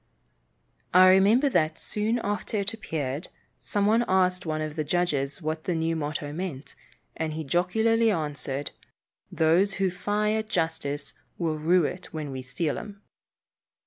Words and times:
I 0.95 1.09
remember 1.09 1.47
that, 1.49 1.77
soon 1.77 2.17
after 2.23 2.57
it 2.57 2.73
appeared, 2.73 3.27
some 3.61 3.85
one 3.85 4.03
asked 4.07 4.47
one 4.47 4.59
of 4.63 4.75
the 4.75 4.83
judges 4.83 5.43
what 5.43 5.65
the 5.65 5.75
new 5.75 5.95
motto 5.95 6.33
meant, 6.33 6.73
and 7.15 7.33
he 7.33 7.43
jocularly 7.43 8.09
answered, 8.09 8.71
"Those 9.31 9.75
who 9.75 9.91
fy 9.91 10.31
at 10.33 10.49
justice 10.49 11.13
will 11.37 11.59
rue 11.59 11.85
it 11.85 12.07
when 12.11 12.31
we 12.31 12.41
seal 12.41 12.79
'em." 12.79 13.03